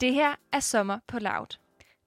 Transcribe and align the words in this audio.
Det 0.00 0.14
her 0.14 0.34
er 0.52 0.60
Sommer 0.60 0.98
på 1.08 1.18
Loud. 1.18 1.58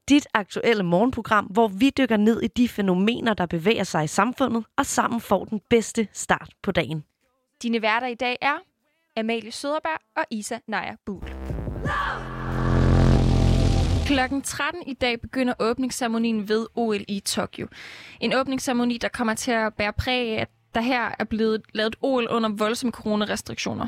Dit 0.10 0.28
aktuelle 0.34 0.84
morgenprogram, 0.84 1.46
hvor 1.46 1.68
vi 1.68 1.92
dykker 1.98 2.18
ned 2.18 2.42
i 2.42 2.48
de 2.48 2.70
fænomener, 2.70 3.34
der 3.34 3.46
bevæger 3.46 3.84
sig 3.84 4.04
i 4.04 4.08
samfundet, 4.08 4.66
og 4.78 4.86
sammen 4.86 5.22
får 5.22 5.46
den 5.46 5.62
bedste 5.70 6.08
start 6.14 6.54
på 6.64 6.72
dagen. 6.72 7.04
Dine 7.64 7.82
værter 7.82 8.08
i 8.08 8.16
dag 8.16 8.38
er 8.42 8.56
Amalie 9.18 9.52
Søderberg 9.52 10.00
og 10.16 10.24
Isa 10.32 10.58
Naja 10.68 10.96
Buhl. 11.06 11.28
Klokken 14.08 14.42
13 14.42 14.84
i 14.88 14.94
dag 14.94 15.22
begynder 15.22 15.54
åbningsceremonien 15.60 16.50
ved 16.50 16.68
OL 16.76 17.02
i 17.08 17.20
Tokyo. 17.20 17.68
En 18.20 18.34
åbningsceremoni, 18.34 18.98
der 18.98 19.08
kommer 19.08 19.34
til 19.34 19.52
at 19.52 19.74
bære 19.74 19.94
præg 19.94 20.38
af, 20.38 20.42
at 20.42 20.50
der 20.78 20.84
her 20.84 21.12
er 21.20 21.24
blevet 21.24 21.62
lavet 21.74 21.96
OL 22.02 22.28
under 22.30 22.50
voldsomme 22.50 22.92
coronarestriktioner. 22.92 23.88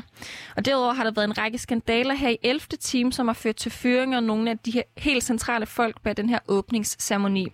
Og 0.56 0.64
derudover 0.64 0.92
har 0.92 1.04
der 1.04 1.10
været 1.10 1.28
en 1.28 1.38
række 1.38 1.58
skandaler 1.58 2.14
her 2.14 2.28
i 2.28 2.36
11. 2.42 2.60
time, 2.80 3.12
som 3.12 3.26
har 3.26 3.34
ført 3.34 3.56
til 3.56 3.70
fyringer 3.70 4.16
af 4.16 4.22
nogle 4.22 4.50
af 4.50 4.58
de 4.58 4.70
her 4.70 4.82
helt 4.96 5.24
centrale 5.24 5.66
folk 5.66 6.02
bag 6.02 6.16
den 6.16 6.28
her 6.28 6.38
åbningsceremoni. 6.48 7.52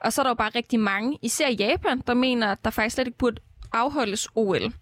Og 0.00 0.12
så 0.12 0.20
er 0.20 0.22
der 0.22 0.30
jo 0.30 0.34
bare 0.34 0.50
rigtig 0.54 0.80
mange, 0.80 1.18
især 1.22 1.48
i 1.48 1.54
Japan, 1.54 2.02
der 2.06 2.14
mener, 2.14 2.52
at 2.52 2.64
der 2.64 2.70
faktisk 2.70 2.94
slet 2.94 3.06
ikke 3.06 3.18
burde 3.18 3.40
afholdes 3.72 4.28
OL. 4.34 4.72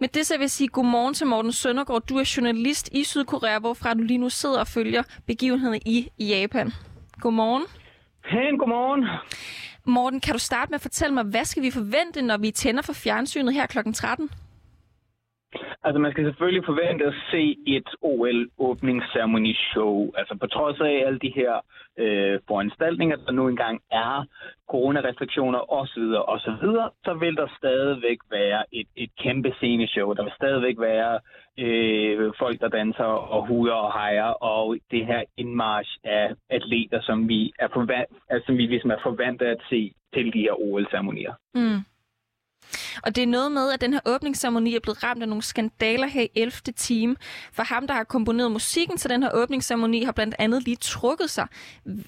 Med 0.00 0.08
det 0.08 0.26
så 0.26 0.34
vil 0.34 0.40
jeg 0.40 0.50
sige 0.50 0.68
godmorgen 0.68 1.14
til 1.14 1.26
Morten 1.26 1.52
Søndergaard. 1.52 2.02
Du 2.06 2.18
er 2.18 2.34
journalist 2.36 2.88
i 2.92 3.04
Sydkorea, 3.04 3.58
hvorfra 3.58 3.94
du 3.94 4.02
lige 4.02 4.18
nu 4.18 4.28
sidder 4.28 4.58
og 4.58 4.66
følger 4.66 5.02
begivenheden 5.26 5.80
i 5.86 6.10
Japan. 6.18 6.72
Godmorgen. 7.20 7.64
Pæn 8.30 8.58
godmorgen. 8.58 9.04
Morten, 9.86 10.20
kan 10.20 10.32
du 10.32 10.38
starte 10.38 10.70
med 10.70 10.74
at 10.74 10.82
fortælle 10.82 11.14
mig, 11.14 11.24
hvad 11.24 11.44
skal 11.44 11.62
vi 11.62 11.70
forvente, 11.70 12.22
når 12.22 12.36
vi 12.36 12.50
tænder 12.50 12.82
for 12.82 12.92
fjernsynet 12.92 13.54
her 13.54 13.66
kl. 13.66 13.78
13? 13.94 14.30
Altså, 15.84 15.98
man 15.98 16.12
skal 16.12 16.24
selvfølgelig 16.24 16.64
forvente 16.64 17.04
at 17.04 17.14
se 17.30 17.56
et 17.66 17.88
OL-åbningsceremonishow. 18.02 20.12
Altså, 20.18 20.36
på 20.40 20.46
trods 20.46 20.80
af 20.80 21.02
alle 21.06 21.18
de 21.18 21.32
her 21.34 21.60
øh, 21.98 22.40
foranstaltninger, 22.48 23.16
der 23.16 23.32
nu 23.32 23.48
engang 23.48 23.80
er, 23.90 24.24
coronarestriktioner 24.70 25.72
osv., 25.72 26.02
osv., 26.34 26.66
så 27.04 27.14
vil 27.20 27.36
der 27.36 27.46
stadigvæk 27.58 28.18
være 28.30 28.64
et, 28.72 28.86
et 28.96 29.10
kæmpe 29.22 29.52
sceneshow. 29.56 30.12
Der 30.12 30.22
vil 30.22 30.32
stadigvæk 30.36 30.80
være 30.80 31.20
øh, 31.58 32.32
folk, 32.38 32.60
der 32.60 32.68
danser 32.68 33.04
og 33.04 33.46
huder 33.46 33.74
og 33.74 33.92
hejer, 33.92 34.30
og 34.54 34.76
det 34.90 35.06
her 35.06 35.22
indmarsch 35.36 35.98
af 36.04 36.34
atleter, 36.50 37.00
som 37.02 37.28
vi, 37.28 37.52
er 37.58 37.68
forvant, 37.72 38.08
altså, 38.30 38.46
som 38.46 38.56
vi 38.56 38.66
ligesom 38.66 38.90
er 38.90 39.00
forvant 39.02 39.42
at 39.42 39.58
se 39.70 39.94
til 40.14 40.32
de 40.32 40.40
her 40.40 40.60
OL-ceremonier. 40.60 41.34
Mm. 41.54 41.95
Og 43.04 43.16
det 43.16 43.22
er 43.22 43.26
noget 43.26 43.52
med, 43.52 43.72
at 43.72 43.80
den 43.80 43.92
her 43.92 44.00
åbningsceremoni 44.06 44.76
er 44.76 44.80
blevet 44.80 45.04
ramt 45.04 45.22
af 45.22 45.28
nogle 45.28 45.42
skandaler 45.42 46.06
her 46.06 46.22
i 46.22 46.30
11. 46.34 46.50
time. 46.76 47.16
For 47.52 47.74
ham, 47.74 47.86
der 47.86 47.94
har 47.94 48.04
komponeret 48.04 48.52
musikken 48.52 48.96
til 48.96 49.10
den 49.10 49.22
her 49.22 49.30
åbningsceremoni, 49.34 50.04
har 50.04 50.12
blandt 50.12 50.34
andet 50.38 50.64
lige 50.64 50.76
trukket 50.76 51.30
sig. 51.30 51.46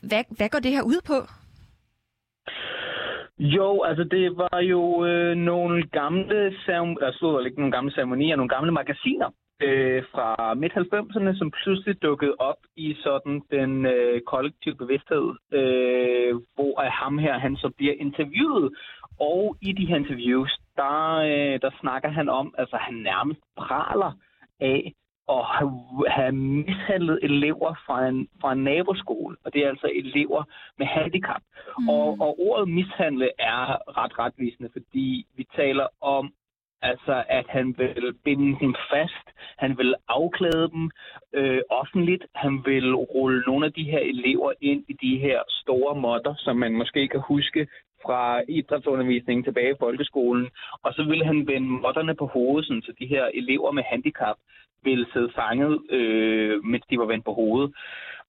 Hvad, 0.09 0.25
hvad 0.37 0.49
går 0.49 0.59
det 0.59 0.71
her 0.71 0.83
ud 0.83 1.01
på? 1.07 1.19
Jo, 3.39 3.83
altså 3.83 4.05
det 4.05 4.37
var 4.37 4.61
jo 4.61 5.05
øh, 5.07 5.37
nogle 5.37 5.87
gamle, 5.87 6.53
altså, 7.03 7.43
ikke 7.47 7.61
nogle 7.61 7.73
gamle 7.73 7.93
ceremonier, 7.93 8.37
nogle 8.37 8.49
gamle 8.49 8.73
magasiner 8.73 9.31
øh, 9.63 10.03
fra 10.13 10.55
midt-90'erne, 10.55 11.39
som 11.39 11.51
pludselig 11.51 12.03
dukkede 12.03 12.35
op 12.39 12.61
i 12.77 12.97
sådan 13.05 13.43
den 13.51 13.87
øh, 13.87 14.21
kollektive 14.21 14.75
bevidsthed, 14.75 15.27
øh, 15.53 16.35
hvor 16.55 16.91
ham 17.03 17.19
her, 17.19 17.39
han 17.39 17.57
så 17.57 17.71
bliver 17.77 17.95
interviewet 17.99 18.73
og 19.21 19.57
i 19.61 19.73
de 19.73 19.87
her 19.87 19.97
interviews, 19.97 20.59
der, 20.77 21.15
øh, 21.15 21.61
der 21.61 21.71
snakker 21.81 22.09
han 22.09 22.29
om, 22.29 22.55
altså 22.59 22.77
han 22.77 22.95
nærmest 22.95 23.41
praler 23.57 24.13
af 24.61 24.93
at 25.29 25.45
have, 26.09 26.33
mishandlet 26.33 27.19
elever 27.23 27.75
fra 27.87 28.07
en, 28.07 28.29
fra 28.41 28.53
en 28.53 28.65
naboskole. 28.65 29.37
Og 29.45 29.53
det 29.55 29.65
er 29.65 29.69
altså 29.69 29.91
elever 29.95 30.45
med 30.79 30.87
handicap. 30.87 31.43
Mm. 31.79 31.89
Og, 31.89 32.17
og 32.21 32.41
ordet 32.41 32.69
mishandle 32.69 33.29
er 33.39 33.67
ret 33.99 34.19
retvisende, 34.19 34.69
fordi 34.73 35.27
vi 35.37 35.47
taler 35.57 35.87
om 36.01 36.33
Altså, 36.83 37.25
at 37.29 37.47
han 37.49 37.75
vil 37.79 38.15
binde 38.25 38.61
dem 38.61 38.75
fast, 38.91 39.27
han 39.57 39.79
vil 39.79 39.95
afklæde 40.09 40.71
dem 40.71 40.91
øh, 41.33 41.61
offentligt, 41.71 42.25
han 42.35 42.63
vil 42.65 42.95
rulle 42.95 43.43
nogle 43.47 43.67
af 43.67 43.73
de 43.73 43.85
her 43.85 43.99
elever 43.99 44.53
ind 44.61 44.85
i 44.89 44.93
de 44.93 45.19
her 45.19 45.43
store 45.49 45.95
modder, 46.01 46.35
som 46.39 46.57
man 46.57 46.73
måske 46.73 47.09
kan 47.09 47.21
huske 47.21 47.69
fra 48.05 48.43
idrætsundervisningen 48.49 49.45
tilbage 49.45 49.73
i 49.73 49.81
folkeskolen. 49.81 50.49
Og 50.83 50.95
så 50.95 51.03
vil 51.03 51.25
han 51.25 51.47
vende 51.47 51.69
modderne 51.69 52.15
på 52.15 52.27
hovedet, 52.27 52.85
så 52.85 52.93
de 53.01 53.07
her 53.07 53.25
elever 53.35 53.71
med 53.73 53.83
handicap 53.83 54.37
vil 54.83 55.07
sidde 55.13 55.33
fanget, 55.35 55.91
øh, 55.91 56.65
mens 56.65 56.85
de 56.91 56.99
var 56.99 57.07
vendt 57.07 57.25
på 57.25 57.33
hovedet. 57.33 57.75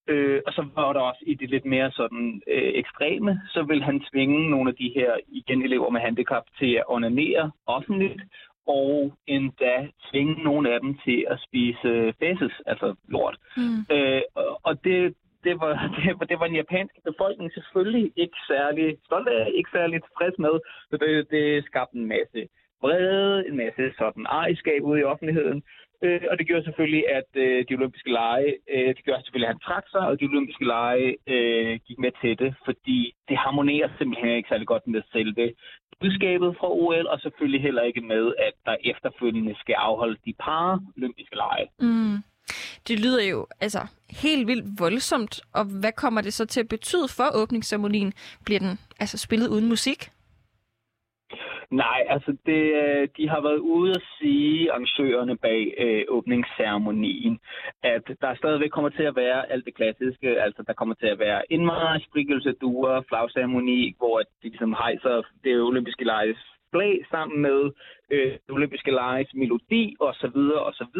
Øh, 0.07 0.41
og 0.47 0.53
så 0.53 0.65
var 0.75 0.93
der 0.93 0.99
også 0.99 1.23
i 1.27 1.33
det 1.33 1.49
lidt 1.49 1.65
mere 1.65 1.91
sådan 1.91 2.41
øh, 2.47 2.71
ekstreme, 2.81 3.41
så 3.49 3.63
vil 3.63 3.83
han 3.83 4.03
tvinge 4.11 4.49
nogle 4.49 4.69
af 4.69 4.75
de 4.75 4.91
her 4.95 5.11
igen 5.27 5.61
elever 5.61 5.89
med 5.89 6.01
handicap 6.01 6.43
til 6.59 6.73
at 6.73 6.83
onanere 6.87 7.51
offentligt, 7.65 8.21
og 8.67 9.13
endda 9.27 9.87
tvinge 10.11 10.43
nogle 10.43 10.73
af 10.73 10.79
dem 10.81 10.97
til 11.05 11.25
at 11.29 11.39
spise 11.47 12.13
fæses, 12.19 12.53
altså 12.65 12.95
lort. 13.07 13.37
Mm. 13.57 13.95
Øh, 13.95 14.21
og 14.63 14.83
det, 14.83 15.15
det 15.43 15.55
var, 15.61 15.73
det, 16.03 16.19
var, 16.19 16.25
det 16.25 16.39
var 16.39 16.45
en 16.45 16.61
japansk 16.61 16.95
befolkning 17.09 17.53
selvfølgelig 17.53 18.11
ikke 18.15 18.37
særlig 18.47 18.97
stolt 19.05 19.27
af, 19.27 19.51
ikke 19.53 19.69
særlig 19.73 19.97
tilfreds 20.03 20.37
med. 20.45 20.55
Så 20.89 20.97
det, 21.01 21.31
det 21.31 21.65
skabte 21.65 21.97
en 21.97 22.07
masse 22.15 22.39
vrede, 22.81 23.47
en 23.47 23.57
masse 23.57 23.83
sådan 23.97 24.25
ejerskab 24.25 24.81
ude 24.83 24.99
i 24.99 25.09
offentligheden. 25.11 25.63
Øh, 26.03 26.21
og 26.31 26.37
det 26.37 26.47
gjorde 26.47 26.63
selvfølgelig, 26.63 27.03
at 27.19 27.29
øh, 27.35 27.65
de 27.69 27.75
olympiske 27.75 28.11
lege, 28.11 28.51
øh, 28.73 28.87
det 28.95 29.03
gjorde 29.05 29.23
selvfølgelig, 29.23 29.49
at 29.49 29.55
han 29.55 29.67
trak 29.67 29.85
sig, 29.91 30.01
og 30.09 30.19
de 30.19 30.25
olympiske 30.31 30.65
lege 30.65 31.17
øh, 31.27 31.79
gik 31.87 31.99
med 31.99 32.11
til 32.21 32.39
det, 32.39 32.55
fordi 32.65 33.13
det 33.29 33.37
harmonerer 33.37 33.89
simpelthen 33.97 34.29
ikke 34.29 34.49
særlig 34.49 34.67
godt 34.67 34.87
med 34.87 35.01
selve 35.11 35.53
budskabet 36.01 36.55
fra 36.59 36.71
OL, 36.71 37.07
og 37.07 37.19
selvfølgelig 37.19 37.61
heller 37.61 37.81
ikke 37.81 38.01
med, 38.01 38.33
at 38.47 38.53
der 38.65 38.75
efterfølgende 38.91 39.55
skal 39.59 39.73
afholdes 39.73 40.19
de 40.25 40.33
par 40.39 40.79
olympiske 40.97 41.35
lege. 41.35 41.67
Mm. 41.79 42.17
Det 42.87 42.99
lyder 42.99 43.23
jo 43.23 43.47
altså 43.61 43.79
helt 44.09 44.47
vildt 44.47 44.79
voldsomt, 44.79 45.41
og 45.53 45.65
hvad 45.65 45.91
kommer 45.91 46.21
det 46.21 46.33
så 46.33 46.45
til 46.45 46.59
at 46.59 46.67
betyde 46.67 47.07
for 47.07 47.27
åbningsceremonien? 47.35 48.13
Bliver 48.45 48.59
den 48.59 48.79
altså 48.99 49.17
spillet 49.17 49.47
uden 49.47 49.69
musik? 49.69 50.11
Nej, 51.71 52.01
altså 52.09 52.37
det, 52.45 52.63
øh, 52.83 53.07
de 53.17 53.29
har 53.29 53.41
været 53.41 53.57
ude 53.57 53.91
at 53.91 54.03
sige, 54.19 54.71
arrangørerne 54.71 55.37
bag 55.37 55.73
øh, 55.77 56.03
åbningsceremonien, 56.07 57.39
at 57.83 58.03
der 58.21 58.35
stadigvæk 58.35 58.69
kommer 58.69 58.89
til 58.89 59.03
at 59.03 59.15
være 59.15 59.51
alt 59.51 59.65
det 59.65 59.75
klassiske, 59.75 60.41
altså 60.41 60.63
der 60.67 60.73
kommer 60.73 60.95
til 60.95 61.07
at 61.07 61.19
være 61.19 61.41
indmarsch, 61.49 62.05
frigivelse, 62.13 62.51
duer, 62.51 63.01
flagceremoni, 63.09 63.95
hvor 63.97 64.19
de 64.19 64.49
ligesom 64.49 64.73
hejser 64.73 65.21
det 65.43 65.61
olympiske 65.61 66.03
lejes 66.03 66.37
flag 66.71 67.05
sammen 67.11 67.41
med 67.41 67.71
øh, 68.11 68.31
det 68.31 68.51
olympiske 68.57 68.91
lejes 68.91 69.29
melodi 69.33 69.95
osv. 69.99 70.37
osv. 70.69 70.99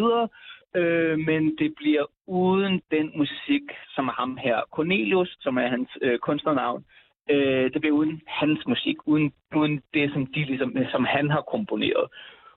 Øh, 0.76 1.20
men 1.20 1.58
det 1.58 1.74
bliver 1.78 2.06
uden 2.28 2.82
den 2.92 3.12
musik, 3.16 3.64
som 3.96 4.08
er 4.08 4.12
ham 4.12 4.38
her, 4.38 4.58
Cornelius, 4.72 5.38
som 5.40 5.58
er 5.58 5.68
hans 5.68 5.90
øh, 6.02 6.20
kunstnernavn, 6.20 6.84
Øh, 7.30 7.74
det 7.74 7.82
bliver 7.82 7.96
uden 7.96 8.22
hans 8.28 8.60
musik, 8.68 8.98
uden, 9.06 9.34
uden 9.56 9.82
det, 9.94 10.14
som, 10.14 10.26
de, 10.26 10.44
ligesom, 10.44 10.78
øh, 10.78 10.92
som 10.92 11.04
han 11.06 11.30
har 11.30 11.42
komponeret. 11.42 12.06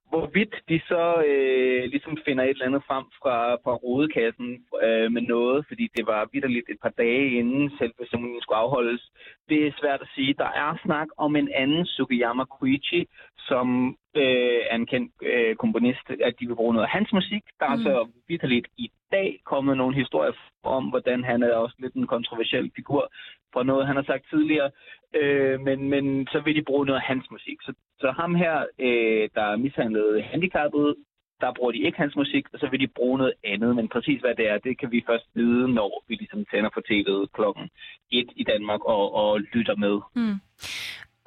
Hvorvidt 0.09 0.55
de 0.69 0.81
så 0.89 1.05
øh, 1.27 1.84
ligesom 1.91 2.19
finder 2.25 2.45
et 2.45 2.50
eller 2.50 2.67
andet 2.67 2.83
frem 2.89 3.05
fra, 3.21 3.55
fra 3.65 3.75
rodekassen 3.75 4.50
øh, 4.84 5.12
med 5.12 5.23
noget, 5.23 5.65
fordi 5.69 5.89
det 5.97 6.06
var 6.06 6.29
vidderligt 6.33 6.69
et 6.71 6.81
par 6.83 6.94
dage 6.99 7.31
inden 7.39 7.71
selve 7.79 8.06
ceremonien 8.11 8.41
skulle 8.43 8.59
afholdes, 8.59 9.03
det 9.49 9.67
er 9.67 9.73
svært 9.81 10.00
at 10.03 10.09
sige. 10.15 10.34
Der 10.34 10.50
er 10.62 10.79
snak 10.84 11.09
om 11.17 11.37
en 11.37 11.49
anden 11.55 11.87
Sugiyama 11.87 12.44
Koichi, 12.44 13.06
som 13.49 13.97
øh, 14.15 14.61
er 14.71 14.77
en 14.77 14.87
kendt 14.87 15.12
øh, 15.23 15.56
komponist, 15.56 16.06
at 16.11 16.34
de 16.41 16.47
vil 16.47 16.55
bruge 16.55 16.75
noget 16.75 16.87
af 16.87 16.93
hans 16.97 17.12
musik. 17.12 17.43
Der 17.61 17.67
er 17.67 17.77
mm. 17.77 17.83
så 17.83 18.09
vidderligt 18.28 18.69
i 18.77 18.91
dag 19.11 19.41
kommet 19.45 19.76
nogle 19.76 19.97
historier 19.97 20.32
om, 20.62 20.85
hvordan 20.85 21.25
han 21.25 21.43
er 21.43 21.55
også 21.55 21.76
lidt 21.79 21.94
en 21.94 22.06
kontroversiel 22.06 22.70
figur 22.76 23.12
fra 23.53 23.62
noget, 23.62 23.87
han 23.87 23.97
har 23.97 24.03
sagt 24.03 24.25
tidligere. 24.31 24.70
Øh, 25.14 25.61
men, 25.61 25.88
men 25.88 26.26
så 26.32 26.41
vil 26.41 26.56
de 26.56 26.62
bruge 26.62 26.87
noget 26.87 27.00
af 27.00 27.06
hans 27.06 27.26
musik. 27.31 27.59
Så, 27.62 27.73
så 28.00 28.11
ham 28.11 28.35
her, 28.35 28.56
øh, 28.79 29.29
der 29.35 29.43
er 29.43 29.56
mishandlet 29.56 30.25
handicappet, 30.25 30.94
der 31.41 31.53
bruger 31.56 31.73
de 31.73 31.85
ikke 31.87 31.99
hans 31.99 32.17
musik, 32.17 32.44
og 32.53 32.59
så 32.59 32.67
vil 32.70 32.81
de 32.81 32.94
bruge 32.99 33.19
noget 33.19 33.35
andet. 33.44 33.76
Men 33.76 33.88
præcis 33.88 34.20
hvad 34.20 34.35
det 34.35 34.49
er, 34.49 34.59
det 34.59 34.79
kan 34.79 34.91
vi 34.93 35.05
først 35.06 35.26
vide, 35.35 35.75
når 35.75 36.05
vi 36.09 36.14
ligesom 36.14 36.44
tænder 36.44 36.70
på 36.75 36.81
tv'et 36.88 37.26
klokken 37.37 37.70
1 38.11 38.26
i 38.37 38.44
Danmark 38.44 38.85
og, 38.85 39.14
og 39.14 39.41
lytter 39.41 39.76
med. 39.76 39.97
Mm. 40.14 40.38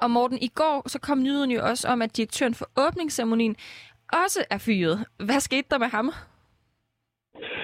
Og 0.02 0.10
Morten, 0.10 0.38
i 0.42 0.50
går 0.60 0.88
så 0.88 0.98
kom 1.00 1.18
nyheden 1.22 1.50
jo 1.50 1.60
også 1.70 1.88
om, 1.88 2.02
at 2.02 2.16
direktøren 2.16 2.54
for 2.54 2.66
åbningsceremonien 2.86 3.56
også 4.24 4.40
er 4.50 4.58
fyret. 4.66 4.98
Hvad 5.26 5.40
skete 5.40 5.68
der 5.70 5.78
med 5.78 5.86
ham? 5.86 6.10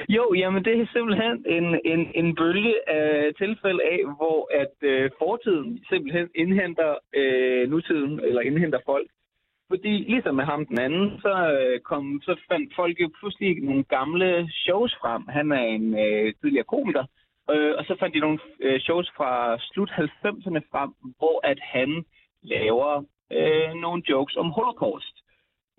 Jo, 0.08 0.34
jamen 0.34 0.64
det 0.64 0.80
er 0.80 0.86
simpelthen 0.92 1.44
en, 1.56 1.66
en, 1.92 2.00
en 2.14 2.36
bølge 2.36 2.74
af 2.88 3.34
tilfælde 3.38 3.82
af, 3.94 4.00
hvor 4.16 4.40
at 4.62 4.76
øh, 4.90 5.10
fortiden 5.18 5.84
simpelthen 5.88 6.28
indhenter 6.34 6.92
øh, 7.14 7.70
nutiden, 7.70 8.20
eller 8.20 8.40
indhenter 8.40 8.80
folk. 8.86 9.08
Fordi 9.68 9.94
ligesom 10.12 10.34
med 10.34 10.44
ham 10.44 10.66
den 10.66 10.78
anden, 10.78 11.20
så, 11.20 11.34
øh, 11.52 11.80
kom, 11.80 12.20
så 12.24 12.36
fandt 12.48 12.72
folk 12.76 13.00
jo 13.00 13.10
pludselig 13.18 13.62
nogle 13.62 13.84
gamle 13.84 14.48
shows 14.52 14.94
frem. 15.00 15.22
Han 15.28 15.52
er 15.52 15.64
en 15.76 15.98
øh, 15.98 16.34
tidligere 16.40 16.64
komiker, 16.64 17.04
Øh, 17.50 17.74
og 17.78 17.84
så 17.84 17.96
fandt 18.00 18.14
de 18.14 18.20
nogle 18.20 18.38
øh, 18.60 18.80
shows 18.80 19.08
fra 19.16 19.58
slut 19.60 19.90
90'erne 19.90 20.62
frem, 20.72 20.90
hvor 21.18 21.46
at 21.46 21.58
han 21.60 22.04
laver 22.42 23.04
øh, 23.32 23.74
nogle 23.74 24.02
jokes 24.08 24.36
om 24.36 24.50
holocaust. 24.50 25.16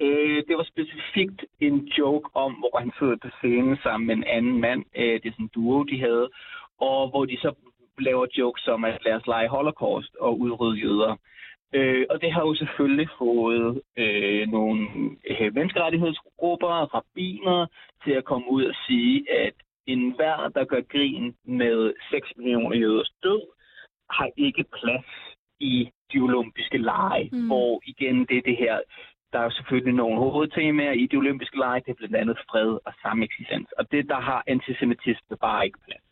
Øh, 0.01 0.44
det 0.48 0.57
var 0.57 0.63
specifikt 0.63 1.45
en 1.60 1.77
joke 1.98 2.30
om, 2.33 2.54
hvor 2.54 2.80
han 2.80 2.92
sidder 3.00 3.18
på 3.21 3.30
scenen 3.38 3.77
sammen 3.83 4.07
med 4.07 4.15
en 4.15 4.24
anden 4.24 4.62
mand. 4.62 4.83
Øh, 4.95 5.13
det 5.21 5.25
er 5.25 5.31
sådan 5.31 5.45
en 5.45 5.56
duo, 5.56 5.83
de 5.83 6.00
havde. 6.00 6.30
Og 6.80 7.10
hvor 7.10 7.25
de 7.25 7.38
så 7.38 7.54
laver 8.00 8.25
jokes 8.38 8.68
om, 8.68 8.86
at 8.86 9.04
lad 9.06 9.13
os 9.13 9.27
lege 9.27 9.48
holocaust 9.48 10.15
og 10.15 10.39
udrydde 10.39 10.80
jøder. 10.80 11.15
Øh, 11.74 12.06
og 12.10 12.21
det 12.21 12.31
har 12.31 12.42
jo 12.42 12.56
selvfølgelig 12.56 13.09
fået 13.18 13.81
øh, 13.98 14.48
nogle 14.48 14.88
øh, 15.30 15.54
menneskerettighedsgrupper, 15.56 16.95
rabiner, 16.95 17.68
til 18.04 18.12
at 18.12 18.25
komme 18.25 18.51
ud 18.51 18.63
og 18.63 18.75
sige, 18.88 19.31
at 19.31 19.54
enhver, 19.88 20.50
der 20.56 20.63
gør 20.66 20.81
grin 20.81 21.36
med 21.45 21.94
6 22.12 22.27
millioner 22.38 22.77
jøders 22.77 23.12
død, 23.24 23.42
har 24.09 24.30
ikke 24.38 24.63
plads 24.63 25.06
i 25.59 25.89
de 26.13 26.19
olympiske 26.19 26.77
lege, 26.77 27.30
mm. 27.31 27.48
hvor 27.48 27.81
igen 27.86 28.25
det 28.25 28.38
er 28.38 28.42
det 28.42 28.57
her, 28.57 28.80
der 29.33 29.39
er 29.39 29.50
selvfølgelig 29.50 29.94
nogle 29.94 30.18
hovedtemaer 30.19 30.92
i 30.92 31.06
de 31.12 31.18
olympiske 31.18 31.57
lege, 31.57 31.81
det 31.86 31.92
er 31.92 32.00
blandt 32.01 32.15
andet 32.15 32.38
fred 32.50 32.71
og 32.86 32.94
sameksistens, 33.01 33.71
og 33.77 33.92
det 33.92 34.10
der 34.10 34.19
har 34.30 34.44
antisemitisme 34.48 35.38
bare 35.42 35.65
ikke 35.65 35.80
plads. 35.86 36.04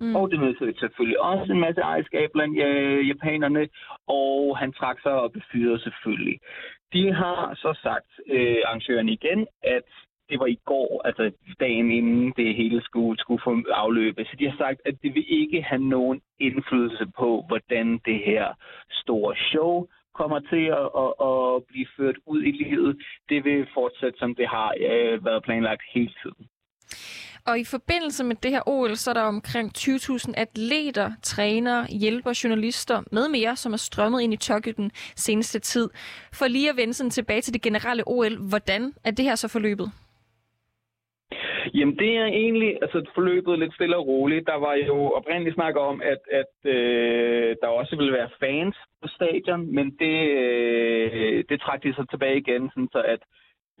Mm. 0.00 0.16
Og 0.16 0.30
det 0.30 0.40
medførte 0.40 0.78
selvfølgelig 0.78 1.20
også 1.20 1.52
en 1.52 1.60
masse 1.60 1.80
ejerskab 1.80 2.30
blandt 2.32 2.62
øh, 2.62 3.08
japanerne, 3.08 3.68
og 4.06 4.58
han 4.58 4.72
trak 4.72 5.00
sig 5.02 5.12
og 5.12 5.32
befyrede 5.32 5.80
selvfølgelig. 5.82 6.38
De 6.92 7.12
har 7.12 7.54
så 7.54 7.78
sagt, 7.82 8.10
øh, 8.26 8.56
arrangørerne 8.66 9.12
igen, 9.12 9.46
at 9.62 9.88
det 10.28 10.38
var 10.40 10.46
i 10.46 10.58
går, 10.64 11.02
altså 11.04 11.30
dagen 11.60 11.90
inden 11.90 12.32
det 12.36 12.54
hele 12.54 12.82
skulle, 12.82 13.18
skulle 13.20 13.42
få 13.44 13.62
afløbe. 13.70 14.24
Så 14.24 14.36
de 14.38 14.48
har 14.50 14.56
sagt, 14.56 14.80
at 14.84 14.94
det 15.02 15.14
vil 15.14 15.24
ikke 15.28 15.62
have 15.62 15.82
nogen 15.82 16.20
indflydelse 16.40 17.06
på, 17.18 17.44
hvordan 17.48 17.86
det 18.04 18.18
her 18.26 18.44
store 18.90 19.36
show 19.36 19.86
kommer 20.14 20.40
til 20.40 20.64
at, 20.80 20.88
at, 21.02 21.10
at 21.30 21.64
blive 21.70 21.88
ført 21.96 22.18
ud 22.26 22.42
i 22.42 22.50
livet. 22.50 23.02
Det 23.28 23.44
vil 23.44 23.66
fortsætte, 23.74 24.18
som 24.18 24.34
det 24.34 24.48
har 24.48 24.74
øh, 24.90 25.24
været 25.24 25.42
planlagt 25.42 25.82
hele 25.94 26.12
tiden. 26.22 26.48
Og 27.46 27.58
i 27.58 27.64
forbindelse 27.64 28.24
med 28.24 28.36
det 28.36 28.50
her 28.50 28.68
OL, 28.68 28.96
så 28.96 29.10
er 29.10 29.14
der 29.14 29.22
omkring 29.22 29.72
20.000 29.78 30.32
atleter, 30.36 31.12
trænere, 31.22 31.86
hjælper, 31.86 32.40
journalister 32.44 33.02
med 33.12 33.28
mere, 33.28 33.56
som 33.56 33.72
er 33.72 33.76
strømmet 33.76 34.20
ind 34.20 34.32
i 34.32 34.36
Tokyo 34.36 34.72
den 34.76 34.90
seneste 35.16 35.58
tid. 35.58 35.90
For 36.32 36.46
lige 36.46 36.70
at 36.70 36.76
vende 36.76 36.94
sådan 36.94 37.10
tilbage 37.10 37.40
til 37.40 37.54
det 37.54 37.62
generelle 37.62 38.02
OL, 38.06 38.48
hvordan 38.48 38.92
er 39.04 39.10
det 39.10 39.24
her 39.24 39.34
så 39.34 39.48
forløbet? 39.48 39.92
Jamen, 41.74 41.98
det 41.98 42.16
er 42.16 42.24
egentlig 42.24 42.78
altså, 42.82 43.10
forløbet 43.14 43.58
lidt 43.58 43.74
stille 43.74 43.96
og 43.96 44.06
roligt. 44.06 44.46
Der 44.46 44.54
var 44.54 44.74
jo 44.74 45.10
oprindeligt 45.10 45.54
snak 45.54 45.76
om, 45.76 46.02
at, 46.02 46.22
at 46.30 46.70
øh, 46.70 47.56
der 47.62 47.68
også 47.68 47.96
ville 47.96 48.12
være 48.12 48.30
fans 48.40 48.76
på 49.02 49.08
stadion, 49.08 49.74
men 49.74 49.90
det, 49.90 50.28
øh, 50.28 51.44
det 51.48 51.60
trak 51.60 51.82
de 51.82 51.94
så 51.94 52.04
tilbage 52.10 52.38
igen, 52.38 52.70
sådan 52.70 52.88
så 52.92 53.02
at 53.02 53.20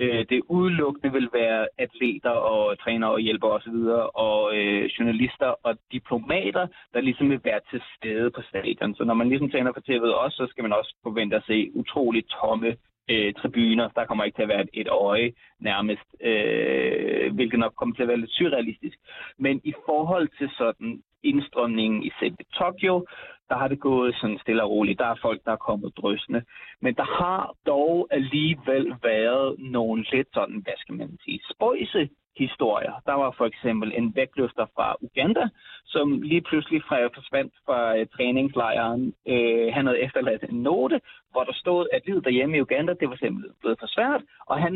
øh, 0.00 0.24
det 0.30 0.42
udelukkende 0.48 1.12
vil 1.12 1.28
være 1.32 1.68
atleter 1.78 2.30
og 2.30 2.78
trænere 2.78 3.10
og 3.10 3.20
hjælpere 3.20 3.52
osv., 3.52 3.80
og, 4.00 4.16
og 4.16 4.56
øh, 4.56 4.84
journalister 4.84 5.54
og 5.62 5.78
diplomater, 5.92 6.66
der 6.94 7.00
ligesom 7.00 7.30
vil 7.30 7.40
være 7.44 7.60
til 7.70 7.82
stede 7.96 8.30
på 8.30 8.42
stadion. 8.48 8.94
Så 8.94 9.04
når 9.04 9.14
man 9.14 9.28
ligesom 9.28 9.50
tænder 9.50 9.72
på 9.72 9.80
tv'et 9.88 10.14
også, 10.24 10.36
så 10.36 10.46
skal 10.50 10.62
man 10.62 10.72
også 10.72 10.94
forvente 11.02 11.36
at 11.36 11.46
se 11.46 11.70
utroligt 11.74 12.28
tomme 12.40 12.76
øh, 13.08 13.34
tribuner. 13.34 13.88
Der 13.96 14.06
kommer 14.06 14.24
ikke 14.24 14.36
til 14.36 14.42
at 14.42 14.48
være 14.48 14.62
et, 14.62 14.70
et 14.72 14.88
øje 14.88 15.32
nærmest, 15.60 16.08
øh, 16.20 17.34
hvilket 17.34 17.58
nok 17.58 17.74
kommer 17.76 17.94
til 17.94 18.02
at 18.02 18.08
være 18.08 18.20
lidt 18.20 18.30
surrealistisk. 18.32 18.98
Men 19.38 19.60
i 19.64 19.74
forhold 19.86 20.28
til 20.38 20.50
sådan 20.58 21.02
indstrømningen 21.22 22.02
i 22.02 22.10
selve 22.20 22.44
Tokyo, 22.54 23.06
der 23.48 23.56
har 23.56 23.68
det 23.68 23.80
gået 23.80 24.14
sådan 24.20 24.38
stille 24.38 24.62
og 24.62 24.70
roligt. 24.70 24.98
Der 24.98 25.06
er 25.06 25.22
folk, 25.22 25.44
der 25.44 25.52
er 25.52 25.66
kommet 25.68 25.96
drøsende. 25.96 26.42
Men 26.80 26.94
der 26.94 27.04
har 27.22 27.54
dog 27.66 28.08
alligevel 28.10 28.94
været 29.02 29.58
nogle 29.58 30.04
lidt 30.12 30.28
sådan, 30.34 30.60
hvad 30.64 30.74
skal 30.76 30.94
man 30.94 31.18
sige, 31.24 31.40
spøjse 31.50 32.08
historier. 32.36 33.02
Der 33.06 33.12
var 33.12 33.34
for 33.38 33.46
eksempel 33.46 33.92
en 33.94 34.16
vægtløfter 34.16 34.66
fra 34.76 34.96
Uganda, 35.00 35.48
som 35.86 36.22
lige 36.22 36.40
pludselig 36.40 36.82
fra 36.88 37.06
forsvandt 37.06 37.54
fra 37.66 38.00
uh, 38.00 38.06
træningslejren. 38.16 39.14
Uh, 39.26 39.74
han 39.74 39.86
havde 39.86 40.00
efterladt 40.00 40.42
en 40.42 40.62
note, 40.62 41.00
hvor 41.30 41.44
der 41.44 41.52
stod, 41.52 41.86
at 41.92 42.06
livet 42.06 42.24
derhjemme 42.24 42.56
i 42.56 42.60
Uganda, 42.60 42.92
det 43.00 43.10
var 43.10 43.16
simpelthen 43.16 43.54
blevet 43.60 43.78
for 43.80 43.86
svært, 43.86 44.22
og 44.46 44.56
han 44.62 44.72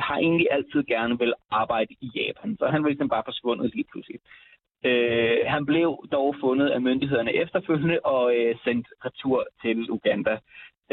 har 0.00 0.16
egentlig 0.16 0.48
altid 0.50 0.82
gerne 0.84 1.18
vil 1.18 1.32
arbejde 1.50 1.94
i 2.00 2.10
Japan. 2.14 2.56
Så 2.58 2.66
han 2.66 2.82
var 2.82 2.88
ligesom 2.88 3.08
bare 3.08 3.22
forsvundet 3.26 3.74
lige 3.74 3.88
pludselig. 3.92 4.20
Uh, 4.88 5.38
han 5.54 5.66
blev 5.66 5.88
dog 6.12 6.36
fundet 6.40 6.68
af 6.68 6.80
myndighederne 6.80 7.34
efterfølgende 7.34 7.98
og 8.04 8.24
uh, 8.24 8.58
sendt 8.64 8.86
retur 9.04 9.46
til 9.62 9.90
Uganda. 9.90 10.38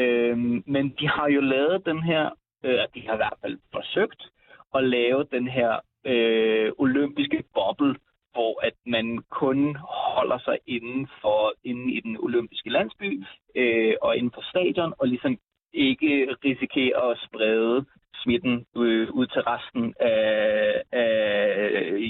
Uh, 0.02 0.38
men 0.74 0.84
de 1.00 1.08
har 1.08 1.28
jo 1.28 1.40
lavet 1.40 1.86
den 1.86 2.02
her, 2.02 2.30
uh, 2.64 2.84
de 2.94 3.00
har 3.06 3.14
i 3.14 3.22
hvert 3.22 3.38
fald 3.42 3.58
forsøgt 3.72 4.22
at 4.74 4.84
lave 4.84 5.24
den 5.32 5.48
her 5.48 5.80
øh, 6.04 6.72
olympiske 6.78 7.44
boble, 7.54 7.96
hvor 8.32 8.66
at 8.66 8.74
man 8.86 9.18
kun 9.30 9.76
holder 10.14 10.38
sig 10.38 10.58
inden 10.66 11.08
for 11.20 11.52
inden 11.64 11.88
i 11.90 12.00
den 12.00 12.16
olympiske 12.20 12.70
landsby 12.70 13.24
øh, 13.54 13.94
og 14.02 14.16
inden 14.16 14.32
for 14.34 14.44
stadion, 14.50 14.94
og 14.98 15.08
ligesom 15.08 15.38
ikke 15.72 16.36
risikerer 16.44 17.00
at 17.00 17.18
sprede 17.26 17.84
smitten 18.22 18.66
øh, 18.76 19.08
ud 19.10 19.26
til 19.26 19.42
resten 19.42 19.94
af, 20.00 20.82
af 20.92 21.08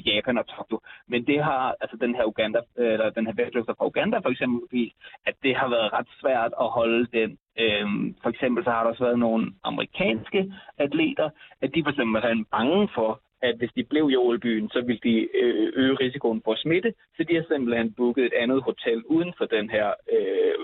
Japan 0.06 0.38
og 0.38 0.46
Tokyo. 0.46 0.80
Men 1.08 1.26
det 1.26 1.44
har, 1.44 1.74
altså 1.80 1.96
den 2.00 2.14
her 2.14 2.24
Uganda, 2.24 2.60
eller 2.76 3.10
den 3.10 3.26
her 3.26 3.34
vægtløfter 3.34 3.74
fra 3.78 3.86
Uganda 3.86 4.18
for 4.18 4.30
eksempel, 4.30 4.60
vist, 4.70 4.96
at 5.26 5.34
det 5.42 5.56
har 5.56 5.68
været 5.68 5.92
ret 5.92 6.08
svært 6.20 6.52
at 6.60 6.68
holde 6.68 7.06
den. 7.18 7.38
Øhm, 7.60 8.14
for 8.22 8.30
eksempel 8.30 8.64
så 8.64 8.70
har 8.70 8.82
der 8.82 8.90
også 8.90 9.04
været 9.04 9.18
nogle 9.18 9.52
amerikanske 9.64 10.52
atleter, 10.78 11.30
at 11.62 11.74
de 11.74 11.82
for 11.84 11.90
eksempel 11.90 12.22
er 12.22 12.44
bange 12.50 12.88
for, 12.94 13.20
at 13.42 13.54
hvis 13.58 13.72
de 13.76 13.84
blev 13.84 14.10
i 14.10 14.16
Ålbyen, 14.16 14.68
så 14.68 14.80
ville 14.80 15.00
de 15.02 15.28
øh, 15.42 15.72
øge 15.76 15.94
risikoen 15.94 16.42
for 16.44 16.54
smitte, 16.56 16.94
så 17.16 17.24
de 17.28 17.34
har 17.34 17.44
simpelthen 17.48 17.92
booket 17.92 18.24
et 18.24 18.32
andet 18.32 18.62
hotel 18.62 19.04
uden 19.04 19.32
for 19.38 19.44
den 19.44 19.70
her 19.70 19.88
øh, 20.16 20.54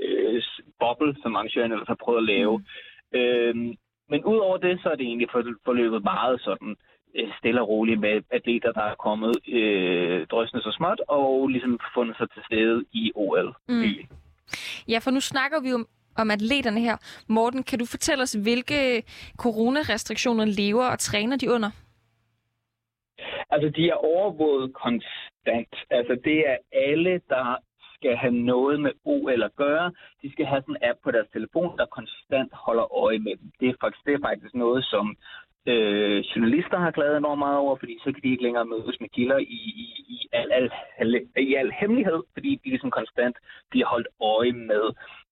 øh, 0.00 0.42
boble, 0.80 1.16
som 1.22 1.36
arrangøren 1.36 1.72
ellers 1.72 1.88
har 1.88 2.02
prøvet 2.04 2.18
at 2.18 2.24
lave. 2.34 2.58
Mm. 2.58 3.18
Øhm, 3.18 3.74
men 4.10 4.24
udover 4.24 4.56
det, 4.56 4.80
så 4.82 4.88
er 4.88 4.96
det 4.96 5.06
egentlig 5.06 5.30
forløbet 5.64 6.02
meget 6.04 6.40
sådan 6.40 6.76
øh, 7.16 7.28
stille 7.38 7.60
og 7.60 7.68
roligt 7.68 8.00
med 8.00 8.22
atleter, 8.30 8.72
der 8.72 8.82
er 8.82 8.94
kommet 8.94 9.34
øh, 9.48 10.26
drøsende 10.26 10.62
så 10.62 10.72
småt, 10.78 11.00
og 11.08 11.48
ligesom 11.48 11.78
fundet 11.94 12.16
sig 12.16 12.30
til 12.30 12.42
stede 12.46 12.84
i 12.92 13.12
OL. 13.14 13.54
Mm. 13.68 13.82
Ja, 14.88 14.98
for 14.98 15.10
nu 15.10 15.20
snakker 15.20 15.60
vi 15.60 15.68
jo 15.68 15.86
om 16.16 16.30
atleterne 16.30 16.80
her. 16.80 16.96
Morten, 17.26 17.62
kan 17.62 17.78
du 17.78 17.86
fortælle 17.86 18.22
os, 18.22 18.32
hvilke 18.32 19.02
coronarestriktioner 19.36 20.44
lever 20.44 20.84
og 20.84 20.98
træner 20.98 21.36
de 21.36 21.50
under? 21.50 21.70
Altså, 23.50 23.68
de 23.68 23.88
er 23.88 23.94
overvåget 23.94 24.74
konstant. 24.74 25.74
Altså, 25.90 26.14
det 26.24 26.38
er 26.50 26.56
alle, 26.72 27.20
der 27.28 27.56
skal 27.94 28.16
have 28.16 28.32
noget 28.32 28.80
med 28.80 28.92
OL 29.04 29.42
at 29.42 29.56
gøre. 29.56 29.92
De 30.22 30.32
skal 30.32 30.46
have 30.46 30.62
sådan 30.62 30.76
en 30.76 30.88
app 30.88 30.98
på 31.04 31.10
deres 31.10 31.28
telefon, 31.32 31.78
der 31.78 31.86
konstant 31.86 32.52
holder 32.54 32.96
øje 33.04 33.18
med 33.18 33.36
dem. 33.40 33.50
Det 33.60 33.68
er 33.68 33.74
faktisk, 33.80 34.06
det 34.06 34.14
er 34.14 34.26
faktisk 34.28 34.54
noget, 34.54 34.84
som 34.84 35.16
øh, 35.66 36.18
journalister 36.30 36.78
har 36.78 36.90
klaget 36.90 37.16
enormt 37.16 37.38
meget 37.38 37.58
over, 37.58 37.76
fordi 37.76 37.98
så 38.04 38.12
kan 38.12 38.22
de 38.22 38.30
ikke 38.30 38.42
længere 38.42 38.64
mødes 38.64 39.00
med 39.00 39.08
kilder 39.08 39.38
i, 39.38 39.60
i, 39.84 39.86
i, 40.14 40.28
al, 40.32 40.52
al, 40.52 40.70
al, 40.98 41.10
i 41.36 41.54
al 41.54 41.72
hemmelighed, 41.80 42.20
fordi 42.32 42.60
de 42.64 42.68
ligesom 42.68 42.90
konstant 42.90 43.36
bliver 43.70 43.86
holdt 43.86 44.08
øje 44.20 44.52
med. 44.52 44.84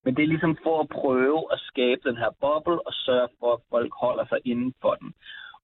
Men 0.05 0.17
det 0.17 0.23
er 0.23 0.33
ligesom 0.35 0.57
for 0.63 0.81
at 0.81 0.89
prøve 0.89 1.41
at 1.53 1.61
skabe 1.61 2.01
den 2.09 2.17
her 2.17 2.31
boble 2.41 2.87
og 2.87 2.93
sørge 2.93 3.29
for, 3.41 3.53
at 3.53 3.61
folk 3.71 3.93
holder 4.03 4.27
sig 4.27 4.39
inden 4.45 4.75
for 4.83 4.95
den. 5.01 5.15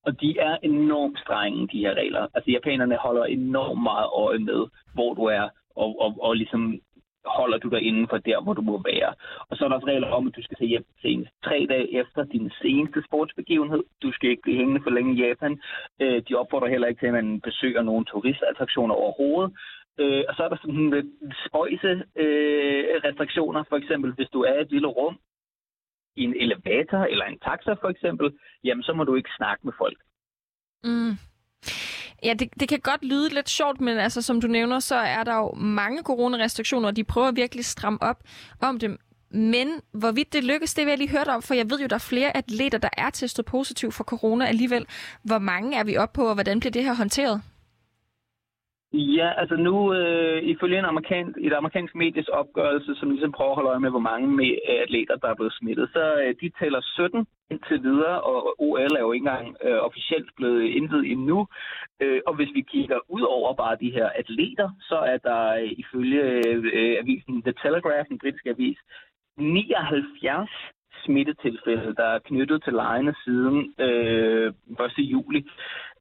Og 0.07 0.21
de 0.21 0.39
er 0.39 0.57
enormt 0.63 1.19
strenge, 1.19 1.69
de 1.73 1.79
her 1.79 1.95
regler. 1.95 2.27
Altså 2.35 2.51
japanerne 2.51 2.97
holder 2.97 3.25
enormt 3.25 3.83
meget 3.83 4.09
øje 4.15 4.39
med, 4.39 4.67
hvor 4.95 5.15
du 5.15 5.25
er, 5.25 5.49
og, 5.77 6.01
og, 6.01 6.17
og 6.21 6.37
ligesom 6.37 6.81
holder 7.25 7.59
du 7.59 7.69
dig 7.69 7.83
inden 7.83 8.09
for 8.09 8.19
der, 8.19 8.41
hvor 8.43 8.53
du 8.53 8.63
må 8.63 8.83
være. 8.93 9.15
Og 9.49 9.57
så 9.57 9.65
er 9.65 9.69
der 9.69 9.77
også 9.77 9.87
regler 9.87 10.09
om, 10.09 10.27
at 10.27 10.37
du 10.37 10.43
skal 10.43 10.57
se 10.59 10.65
hjem 10.65 10.85
senest 11.03 11.31
tre 11.45 11.67
dage 11.69 12.01
efter 12.01 12.25
din 12.25 12.51
seneste 12.63 13.03
sportsbegivenhed. 13.09 13.83
Du 14.03 14.13
skal 14.13 14.31
ikke 14.31 14.43
blive 14.43 14.57
hængende 14.57 14.81
for 14.83 14.91
længe 14.91 15.15
i 15.15 15.27
Japan. 15.27 15.61
Øh, 16.01 16.23
de 16.29 16.35
opfordrer 16.35 16.69
heller 16.69 16.89
ikke 16.89 17.01
til, 17.01 17.07
at 17.07 17.13
man 17.13 17.41
besøger 17.41 17.83
nogle 17.83 18.05
turistattraktioner 18.05 18.95
overhovedet. 18.95 19.53
Øh, 19.99 20.25
og 20.29 20.35
så 20.35 20.43
er 20.43 20.49
der 20.49 20.57
sådan 20.57 20.91
lidt 20.91 21.11
spøjse 21.47 21.93
øh, 22.23 22.85
restriktioner. 23.07 23.63
For 23.69 23.77
eksempel, 23.77 24.13
hvis 24.13 24.29
du 24.33 24.41
er 24.43 24.55
i 24.59 24.63
et 24.63 24.71
lille 24.71 24.89
rum, 24.89 25.19
i 26.17 26.23
en 26.23 26.35
elevator 26.45 27.05
eller 27.13 27.25
en 27.25 27.39
taxa 27.39 27.73
for 27.73 27.89
eksempel, 27.89 28.33
jamen 28.65 28.83
så 28.83 28.93
må 28.93 29.05
du 29.05 29.15
ikke 29.15 29.31
snakke 29.37 29.61
med 29.65 29.73
folk. 29.79 29.99
Mm. 30.85 31.13
Ja, 32.25 32.35
det, 32.35 32.49
det 32.61 32.69
kan 32.69 32.81
godt 32.81 33.05
lyde 33.05 33.35
lidt 33.35 33.49
sjovt, 33.49 33.81
men 33.81 33.99
altså, 33.99 34.23
som 34.23 34.41
du 34.41 34.47
nævner, 34.47 34.79
så 34.79 34.95
er 34.95 35.25
der 35.25 35.37
jo 35.37 35.53
mange 35.53 36.03
coronarestriktioner, 36.03 36.89
og 36.89 36.97
de 36.97 37.05
prøver 37.05 37.33
virkelig 37.33 37.61
at 37.61 37.65
stramme 37.65 38.03
op 38.03 38.23
om 38.61 38.79
dem. 38.79 38.99
Men 39.31 39.69
hvorvidt 39.93 40.33
det 40.33 40.45
lykkes, 40.45 40.75
det 40.75 40.85
vil 40.85 40.91
jeg 40.91 40.99
lige 40.99 41.11
høre 41.11 41.25
dig 41.25 41.35
om, 41.35 41.43
for 41.43 41.55
jeg 41.55 41.71
ved 41.71 41.81
jo, 41.81 41.87
der 41.87 41.95
er 41.95 42.09
flere 42.11 42.37
atleter, 42.37 42.79
der 42.79 42.89
er 42.97 43.11
testet 43.11 43.45
positiv 43.45 43.93
for 43.93 44.05
corona 44.05 44.47
alligevel. 44.47 44.87
Hvor 45.23 45.39
mange 45.39 45.77
er 45.77 45.85
vi 45.85 45.97
oppe 45.97 46.15
på, 46.15 46.29
og 46.29 46.35
hvordan 46.35 46.61
bliver 46.61 46.73
det 46.73 46.85
her 46.85 46.95
håndteret? 46.95 47.43
Ja, 48.95 49.33
altså 49.41 49.57
nu, 49.57 49.95
øh, 49.95 50.43
ifølge 50.43 50.79
en 50.79 50.85
amerikansk, 50.85 51.39
et 51.41 51.53
amerikansk 51.53 51.95
medies 51.95 52.29
opgørelse, 52.29 52.95
som 52.95 53.11
ligesom 53.11 53.33
prøver 53.33 53.51
at 53.51 53.55
holde 53.55 53.71
øje 53.71 53.81
med, 53.81 53.91
hvor 53.91 54.07
mange 54.11 54.29
med 54.29 54.51
øh, 54.69 54.83
atleter, 54.83 55.17
der 55.17 55.29
er 55.29 55.35
blevet 55.35 55.53
smittet, 55.53 55.91
så 55.93 56.05
øh, 56.23 56.35
de 56.41 56.51
tæller 56.59 56.81
17 56.83 57.27
indtil 57.51 57.83
videre, 57.83 58.21
og 58.21 58.55
OL 58.59 58.97
er 58.97 59.01
jo 59.01 59.13
ikke 59.13 59.29
engang 59.29 59.57
øh, 59.65 59.79
officielt 59.89 60.31
blevet 60.37 60.63
indvidet 60.63 61.11
endnu. 61.11 61.47
Øh, 62.01 62.21
og 62.27 62.35
hvis 62.35 62.51
vi 62.55 62.61
kigger 62.61 62.99
ud 63.09 63.23
over 63.23 63.55
bare 63.55 63.77
de 63.81 63.91
her 63.91 64.09
atleter, 64.09 64.71
så 64.81 64.97
er 65.13 65.19
der 65.29 65.43
øh, 65.63 65.71
ifølge 65.83 66.23
øh, 66.49 66.97
avisen 67.01 67.43
The 67.43 67.55
Telegraph, 67.63 68.09
en 68.11 68.19
britisk 68.19 68.47
avis, 68.47 68.79
79 69.37 70.51
smittetilfælde, 71.05 71.95
der 71.95 72.05
er 72.05 72.19
knyttet 72.19 72.65
til 72.65 72.73
lejene 72.73 73.15
siden 73.25 73.75
øh, 73.79 74.47
1. 74.47 74.93
juli. 74.99 75.47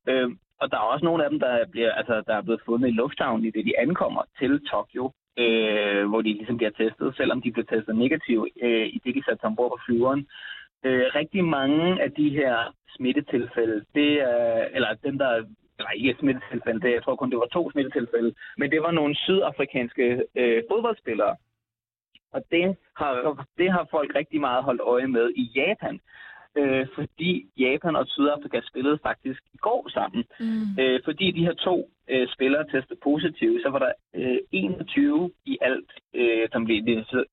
Øh, 0.09 0.29
og 0.61 0.71
der 0.71 0.77
er 0.77 0.91
også 0.93 1.05
nogle 1.05 1.23
af 1.23 1.29
dem, 1.29 1.39
der, 1.39 1.65
bliver, 1.71 1.91
altså, 1.93 2.23
der 2.27 2.35
er 2.35 2.41
blevet 2.41 2.61
fundet 2.65 2.87
i 2.87 2.91
lufthavnen, 2.91 3.45
i 3.45 3.51
det 3.51 3.65
de 3.65 3.79
ankommer 3.79 4.23
til 4.39 4.65
Tokyo, 4.71 5.11
øh, 5.37 6.09
hvor 6.09 6.21
de 6.21 6.33
ligesom 6.33 6.57
bliver 6.57 6.71
testet, 6.71 7.15
selvom 7.15 7.41
de 7.41 7.51
bliver 7.51 7.65
testet 7.65 7.95
negativt, 7.95 8.49
øh, 8.61 8.87
i 8.87 9.01
det 9.03 9.15
de 9.15 9.23
satte 9.23 9.43
ombord 9.43 9.71
på 9.71 9.79
flyveren. 9.85 10.27
Øh, 10.85 11.05
rigtig 11.15 11.43
mange 11.45 12.01
af 12.03 12.11
de 12.11 12.29
her 12.29 12.55
smittetilfælde, 12.95 13.85
det 13.95 14.21
er, 14.21 14.67
eller 14.75 14.93
dem, 14.93 15.17
der 15.17 15.43
eller 15.77 15.91
ikke 15.91 16.15
smittetilfælde, 16.19 16.81
det, 16.81 16.91
jeg 16.93 17.03
tror 17.03 17.15
kun, 17.15 17.31
det 17.31 17.39
var 17.39 17.45
to 17.53 17.71
smittetilfælde, 17.71 18.33
men 18.57 18.71
det 18.71 18.81
var 18.81 18.91
nogle 18.91 19.15
sydafrikanske 19.15 20.23
øh, 20.35 20.63
fodboldspillere. 20.71 21.35
Og 22.33 22.41
det 22.51 22.75
har, 22.97 23.45
det 23.57 23.71
har 23.71 23.87
folk 23.91 24.15
rigtig 24.15 24.41
meget 24.41 24.63
holdt 24.63 24.81
øje 24.81 25.07
med 25.07 25.31
i 25.35 25.43
Japan 25.55 25.99
øh, 26.57 26.87
fordi 26.95 27.49
Japan 27.57 27.95
og 27.95 28.07
Sydafrika 28.07 28.61
spillede 28.69 28.99
faktisk 29.03 29.41
i 29.53 29.57
går 29.57 29.89
sammen. 29.89 30.23
Mm. 30.39 30.81
Øh, 30.81 30.99
fordi 31.05 31.31
de 31.31 31.45
her 31.45 31.53
to 31.53 31.89
øh, 32.09 32.27
spillere 32.27 32.63
testede 32.63 32.99
positive, 33.03 33.61
så 33.63 33.69
var 33.69 33.79
der 33.79 33.91
øh, 34.15 34.37
21 34.51 35.31
i 35.45 35.57
alt, 35.61 35.91
øh, 36.15 36.49
som 36.51 36.65
blev 36.65 36.77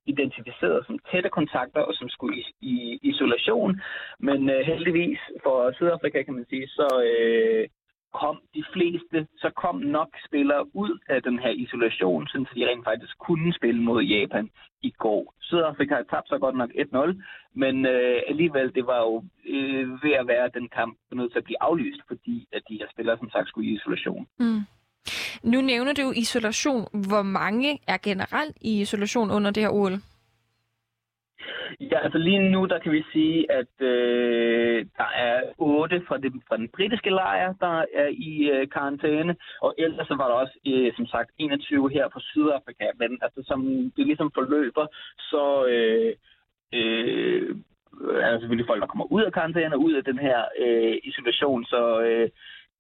identificeret 0.06 0.87
som 0.87 0.98
tætte 1.10 1.28
kontakter 1.28 1.80
og 1.80 1.94
som 1.94 2.08
skulle 2.08 2.38
i, 2.38 2.44
i 2.60 2.98
isolation. 3.02 3.80
Men 4.20 4.50
øh, 4.50 4.60
heldigvis 4.66 5.18
for 5.42 5.72
Sydafrika, 5.72 6.22
kan 6.22 6.34
man 6.34 6.46
sige, 6.50 6.66
så 6.68 6.88
øh, 7.10 7.68
kom 8.14 8.36
de 8.54 8.64
fleste, 8.72 9.26
så 9.36 9.50
kom 9.62 9.76
nok 9.76 10.08
spillere 10.26 10.76
ud 10.76 10.98
af 11.08 11.22
den 11.22 11.38
her 11.38 11.50
isolation, 11.50 12.26
så 12.26 12.44
de 12.54 12.68
rent 12.68 12.84
faktisk 12.84 13.18
kunne 13.18 13.54
spille 13.54 13.82
mod 13.82 14.02
Japan 14.02 14.50
i 14.82 14.90
går. 14.90 15.34
Sydafrika 15.40 15.94
har 15.94 16.02
tabt 16.02 16.28
så 16.28 16.38
godt 16.38 16.56
nok 16.56 16.70
1-0, 16.70 17.22
men 17.54 17.86
øh, 17.86 18.20
alligevel, 18.28 18.74
det 18.74 18.86
var 18.86 18.98
jo 18.98 19.24
øh, 19.46 20.02
ved 20.04 20.12
at 20.20 20.26
være, 20.26 20.50
den 20.54 20.68
kamp 20.68 20.98
nødt 21.12 21.32
til 21.32 21.38
at 21.38 21.44
blive 21.44 21.62
aflyst, 21.62 22.00
fordi 22.08 22.48
at 22.52 22.62
de 22.68 22.78
her 22.80 22.86
spillere 22.90 23.18
som 23.18 23.30
sagt 23.30 23.48
skulle 23.48 23.70
i 23.70 23.74
isolation. 23.74 24.26
Mm. 24.38 24.60
Nu 25.42 25.60
nævner 25.60 25.92
du 25.92 26.12
isolation. 26.16 26.86
Hvor 27.08 27.22
mange 27.22 27.78
er 27.86 27.98
generelt 28.02 28.56
i 28.60 28.80
isolation 28.80 29.30
under 29.30 29.50
det 29.50 29.62
her 29.62 29.70
OL? 29.70 29.92
Ja, 31.81 31.99
altså 31.99 32.19
lige 32.19 32.50
nu, 32.50 32.64
der 32.64 32.78
kan 32.78 32.93
vi 32.93 33.05
sige, 33.12 33.52
at 33.52 33.75
øh, 33.81 34.87
der 34.97 35.11
er 35.17 35.43
otte 35.59 36.02
fra, 36.09 36.19
det, 36.19 36.33
fra 36.49 36.57
den 36.57 36.69
britiske 36.76 37.11
lejr, 37.11 37.52
der 37.61 37.85
er 37.95 38.09
i 38.09 38.50
øh, 38.50 38.69
karantæne, 38.69 39.37
og 39.62 39.75
ellers 39.78 40.09
så 40.09 40.14
var 40.14 40.28
der 40.28 40.35
også, 40.35 40.59
øh, 40.67 40.93
som 40.97 41.07
sagt, 41.07 41.31
21 41.38 41.90
her 41.90 42.09
fra 42.12 42.21
Sydafrika, 42.21 42.87
men 42.99 43.19
altså 43.23 43.40
som 43.47 43.61
det 43.97 44.07
ligesom 44.07 44.31
forløber, 44.35 44.87
så 45.19 45.67
øh, 45.67 46.12
øh, 46.75 47.57
er 48.23 48.31
der 48.31 48.38
selvfølgelig 48.38 48.67
folk, 48.67 48.81
der 48.81 48.87
kommer 48.87 49.12
ud 49.12 49.23
af 49.23 49.33
karantæne 49.33 49.75
og 49.75 49.81
ud 49.81 49.93
af 49.93 50.05
den 50.05 50.19
her 50.19 50.45
øh, 50.64 50.97
isolation, 51.05 51.64
så 51.64 52.00
øh, 52.00 52.28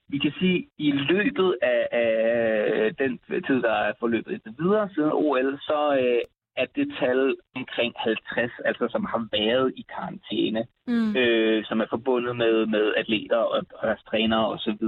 vi 0.08 0.18
kan 0.18 0.32
sige, 0.38 0.56
at 0.56 0.66
i 0.78 0.90
løbet 0.90 1.56
af, 1.62 1.88
af 1.92 2.94
den 2.98 3.20
tid, 3.46 3.62
der 3.62 3.72
er 3.72 3.92
forløbet 4.00 4.40
videre 4.58 4.88
siden 4.94 5.12
OL, 5.12 5.58
så 5.60 5.80
øh, 6.00 6.20
at 6.62 6.68
det 6.78 6.88
tal 7.00 7.36
omkring 7.58 7.92
50, 7.96 8.52
altså 8.64 8.84
som 8.90 9.04
har 9.12 9.22
været 9.38 9.72
i 9.80 9.84
karantæne, 9.94 10.62
mm. 10.86 11.16
øh, 11.16 11.64
som 11.68 11.80
er 11.80 11.88
forbundet 11.90 12.36
med, 12.36 12.66
med 12.74 12.84
atleter 13.00 13.36
og, 13.36 13.62
og 13.78 13.86
deres 13.88 14.02
trænere 14.10 14.46
osv. 14.54 14.84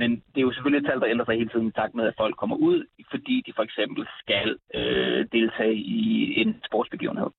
Men 0.00 0.10
det 0.30 0.38
er 0.38 0.46
jo 0.48 0.52
selvfølgelig 0.52 0.82
et 0.82 0.90
tal, 0.90 1.00
der 1.00 1.12
ændrer 1.12 1.26
sig 1.26 1.34
hele 1.40 1.50
tiden 1.50 1.68
i 1.68 1.76
takt 1.78 1.94
med, 1.94 2.04
at 2.06 2.18
folk 2.22 2.36
kommer 2.36 2.56
ud, 2.56 2.78
fordi 3.10 3.36
de 3.46 3.52
for 3.56 3.62
eksempel 3.62 4.06
skal 4.22 4.48
øh, 4.74 5.20
deltage 5.32 5.74
i 5.74 6.00
en 6.40 6.50
sportsbegivenhed. 6.66 7.30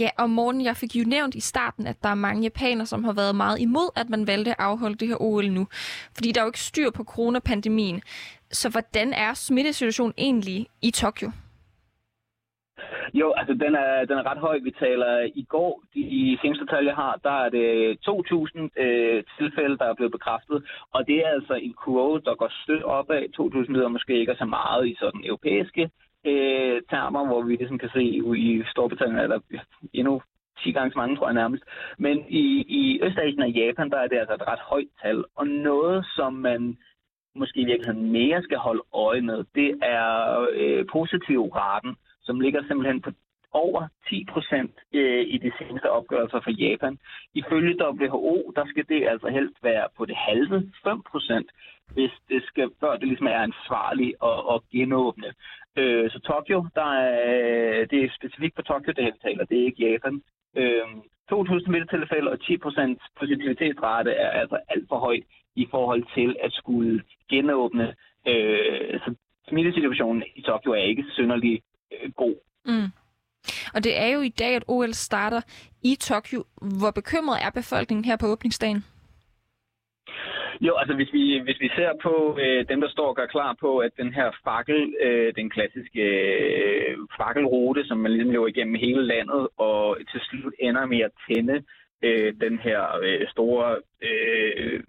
Ja, 0.00 0.08
og 0.18 0.30
morgen, 0.30 0.64
jeg 0.64 0.76
fik 0.76 0.96
jo 0.96 1.04
nævnt 1.06 1.34
i 1.34 1.40
starten, 1.40 1.86
at 1.86 2.02
der 2.02 2.08
er 2.08 2.14
mange 2.14 2.42
japanere, 2.42 2.86
som 2.86 3.04
har 3.04 3.12
været 3.12 3.36
meget 3.36 3.60
imod, 3.60 3.90
at 3.96 4.08
man 4.10 4.26
valgte 4.26 4.50
at 4.50 4.56
afholde 4.58 4.94
det 4.94 5.08
her 5.08 5.22
OL 5.22 5.50
nu. 5.50 5.66
Fordi 6.14 6.32
der 6.32 6.40
er 6.40 6.44
jo 6.44 6.48
ikke 6.48 6.60
styr 6.60 6.90
på 6.90 7.04
coronapandemien. 7.04 8.02
Så 8.52 8.70
hvordan 8.70 9.12
er 9.12 9.34
smittesituationen 9.34 10.14
egentlig 10.18 10.66
i 10.82 10.90
Tokyo? 10.90 11.30
Jo, 13.14 13.32
altså 13.36 13.54
den 13.54 13.74
er, 13.74 14.04
den 14.04 14.18
er 14.18 14.30
ret 14.30 14.38
høj. 14.38 14.58
Vi 14.62 14.70
taler 14.70 15.28
i 15.34 15.44
går, 15.48 15.82
de 15.94 16.38
seneste 16.42 16.66
tal, 16.66 16.84
jeg 16.84 16.94
har, 16.94 17.20
der 17.24 17.36
er 17.44 17.48
det 17.48 17.98
2.000 18.08 18.82
øh, 18.84 19.24
tilfælde, 19.38 19.78
der 19.78 19.84
er 19.84 19.94
blevet 19.94 20.12
bekræftet. 20.12 20.58
Og 20.94 21.06
det 21.06 21.16
er 21.26 21.28
altså 21.28 21.54
en 21.54 21.72
kurve, 21.72 22.20
der 22.24 22.34
går 22.34 22.50
stødt 22.64 22.82
opad. 22.82 23.22
2.000 23.40 23.72
lyder 23.72 23.88
måske 23.88 24.20
ikke 24.20 24.34
så 24.38 24.44
meget 24.44 24.88
i 24.88 24.96
sådan 25.00 25.24
europæiske 25.24 25.90
øh, 26.26 26.82
termer, 26.90 27.26
hvor 27.26 27.42
vi 27.42 27.56
ligesom 27.56 27.78
kan 27.78 27.90
se 27.92 28.02
i 28.36 28.62
Storbritannien, 28.70 29.18
er 29.18 29.26
der 29.26 29.40
endnu 29.92 30.22
10 30.62 30.72
gange 30.72 30.92
så 30.92 30.98
mange, 30.98 31.16
tror 31.16 31.26
jeg 31.26 31.34
nærmest. 31.34 31.64
Men 31.98 32.24
i, 32.28 32.44
i 32.80 33.00
Østasien 33.02 33.42
og 33.42 33.50
Japan, 33.50 33.90
der 33.90 33.98
er 33.98 34.08
det 34.08 34.18
altså 34.18 34.34
et 34.34 34.48
ret 34.48 34.58
højt 34.58 34.88
tal. 35.02 35.24
Og 35.36 35.46
noget, 35.46 36.06
som 36.16 36.32
man 36.32 36.76
måske 37.34 37.60
i 37.60 37.64
virkeligheden 37.64 38.12
mere 38.12 38.42
skal 38.42 38.58
holde 38.58 38.82
øje 38.94 39.20
med, 39.20 39.44
det 39.54 39.78
er 39.82 40.46
øh, 40.52 40.86
positiv 40.92 41.40
raten 41.42 41.96
som 42.28 42.40
ligger 42.40 42.60
simpelthen 42.62 43.00
på 43.00 43.10
over 43.52 43.82
10 44.08 44.26
procent 44.32 44.74
øh, 44.94 45.24
i 45.34 45.36
de 45.38 45.52
seneste 45.58 45.90
opgørelser 45.90 46.40
for 46.40 46.50
Japan. 46.50 46.98
Ifølge 47.34 47.84
WHO, 47.84 48.52
der 48.56 48.64
skal 48.66 48.84
det 48.88 49.08
altså 49.12 49.28
helst 49.28 49.56
være 49.62 49.86
på 49.96 50.04
det 50.04 50.16
halve, 50.16 50.72
5 50.84 51.02
procent, 51.10 51.48
hvis 51.94 52.14
det 52.28 52.42
skal, 52.50 52.70
før 52.80 52.96
det 52.96 53.08
ligesom 53.08 53.26
er 53.26 53.40
ansvarligt 53.48 54.14
at, 54.30 54.38
at 54.54 54.58
genåbne. 54.72 55.30
Øh, 55.76 56.10
så 56.10 56.18
Tokyo, 56.18 56.66
der 56.74 56.90
er, 57.04 57.14
øh, 57.32 57.86
det 57.90 57.98
er 58.04 58.16
specifikt 58.18 58.54
for 58.54 58.62
Tokyo, 58.62 58.92
det 58.92 59.04
her 59.04 59.12
vi 59.12 59.18
taler, 59.22 59.44
det 59.44 59.58
er 59.58 59.64
ikke 59.64 59.90
Japan. 59.90 60.22
Øh, 60.56 60.86
2.000 61.32 61.64
smittetilfælde 61.66 62.30
og 62.30 62.40
10 62.40 62.56
procent 62.56 62.98
positivitetsrate 63.20 64.10
er 64.10 64.30
altså 64.30 64.58
alt 64.68 64.88
for 64.88 64.98
højt 64.98 65.24
i 65.56 65.66
forhold 65.70 66.04
til 66.14 66.36
at 66.42 66.52
skulle 66.52 67.02
genåbne. 67.30 67.94
Øh, 68.28 69.00
så 69.00 69.14
smittesituationen 69.48 70.22
i 70.36 70.42
Tokyo 70.42 70.72
er 70.72 70.84
ikke 70.90 71.04
synderlig 71.12 71.62
øh, 71.92 72.12
god. 72.12 72.36
Mm. 72.66 72.88
Og 73.74 73.84
det 73.84 74.00
er 74.00 74.06
jo 74.06 74.20
i 74.20 74.28
dag, 74.28 74.54
at 74.56 74.64
OL 74.68 74.92
starter 74.92 75.40
i 75.82 75.96
Tokyo. 76.00 76.44
Hvor 76.80 76.90
bekymret 76.90 77.38
er 77.42 77.50
befolkningen 77.50 78.04
her 78.04 78.16
på 78.16 78.26
åbningsdagen? 78.26 78.84
Jo, 80.60 80.76
altså 80.76 80.94
hvis 80.94 81.12
vi, 81.12 81.40
hvis 81.44 81.60
vi 81.60 81.68
ser 81.76 81.92
på 82.02 82.38
øh, 82.40 82.68
dem, 82.68 82.80
der 82.80 82.88
står 82.88 83.08
og 83.08 83.16
gør 83.16 83.26
klar 83.26 83.56
på, 83.60 83.78
at 83.78 83.90
den 83.96 84.12
her 84.12 84.30
fakkel, 84.44 84.94
øh, 85.02 85.34
den 85.36 85.50
klassiske 85.50 86.02
øh, 86.02 86.96
fakkelrute, 87.16 87.84
som 87.86 87.98
man 87.98 88.12
ligesom 88.12 88.30
løber 88.30 88.46
igennem 88.46 88.74
hele 88.74 89.06
landet, 89.06 89.48
og 89.56 89.96
til 90.10 90.20
slut 90.20 90.54
ender 90.58 90.86
med 90.86 91.00
at 91.00 91.10
tænde 91.28 91.62
øh, 92.02 92.34
den 92.40 92.58
her 92.58 92.82
øh, 93.02 93.28
store, 93.28 93.76
øh, 94.02 94.80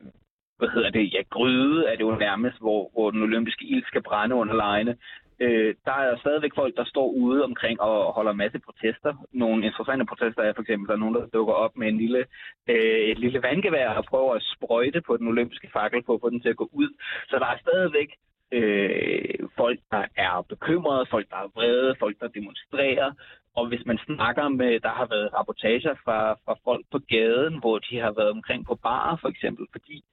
hvad 0.58 0.70
hedder 0.70 0.90
det, 0.90 1.14
ja, 1.14 1.22
gryde 1.30 1.86
er 1.86 1.96
det 1.96 2.02
jo 2.02 2.16
nærmest, 2.16 2.60
hvor, 2.60 2.90
hvor 2.94 3.12
den 3.12 3.24
olympiske 3.24 3.66
ild 3.66 3.86
skal 3.86 4.04
brænde 4.04 4.36
under 4.36 4.54
lejene 4.54 4.96
øh, 5.40 5.76
der 5.86 5.92
er 5.92 6.18
stadigvæk 6.18 6.56
folk, 6.56 6.76
der 6.78 6.84
står 6.84 7.08
ude 7.10 7.44
omkring 7.44 7.82
og 7.82 8.14
holder 8.14 8.34
masse 8.34 8.60
protester. 8.60 9.14
Nogle 9.32 9.66
interessante 9.66 10.06
protester 10.06 10.42
er 10.44 10.54
for 10.54 10.62
eksempel, 10.62 10.88
der 10.88 10.94
er 10.94 11.04
nogen, 11.04 11.16
der 11.16 11.26
dukker 11.28 11.54
op 11.54 11.78
med 11.78 11.88
en 11.88 11.98
lille, 11.98 12.26
øh, 12.70 13.02
et 13.12 13.20
lille 13.20 13.44
vandgevær 13.44 13.90
og 13.90 14.06
prøver 14.06 14.34
at 14.36 14.44
sprøjte 14.54 15.02
på 15.02 15.18
den 15.18 15.28
olympiske 15.28 15.70
fakkel 15.74 16.04
på 16.04 16.14
at 16.14 16.22
få 16.22 16.30
den 16.30 16.42
til 16.42 16.50
at 16.50 16.58
gå 16.58 16.70
ud. 16.72 16.90
Så 17.30 17.36
der 17.40 17.46
er 17.46 17.58
stadigvæk 17.58 18.10
øh, 18.52 19.50
folk, 19.58 19.80
der 19.92 20.06
er 20.16 20.42
bekymrede, 20.50 21.06
folk, 21.10 21.30
der 21.30 21.38
er 21.38 21.52
vrede, 21.56 21.96
folk, 22.00 22.20
der 22.20 22.28
demonstrerer. 22.28 23.12
Og 23.56 23.68
hvis 23.68 23.86
man 23.86 24.00
snakker 24.06 24.48
med, 24.50 24.80
der 24.80 24.90
har 24.90 25.08
været 25.10 25.34
rapportager 25.34 25.96
fra, 26.06 26.34
fra 26.46 26.56
folk 26.64 26.86
på 26.92 27.00
gaden, 27.10 27.60
hvor 27.60 27.80
de 27.80 28.00
har 28.00 28.12
været 28.12 28.32
omkring 28.32 28.66
på 28.66 28.76
barer 28.76 29.18
for 29.22 29.28
eksempel, 29.28 29.66
fordi 29.72 30.04